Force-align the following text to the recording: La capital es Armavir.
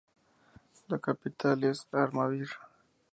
La 0.87 0.97
capital 0.97 1.63
es 1.63 1.87
Armavir. 1.91 2.47